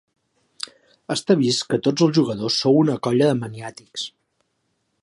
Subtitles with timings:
[1.15, 4.09] Està vist que tots els jugadors sou una colla de maniàtics.